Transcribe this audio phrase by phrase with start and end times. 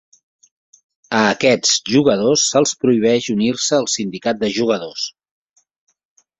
[1.17, 5.09] A aquests jugadors se'ls prohibeix unir-se al sindicat de jugadors.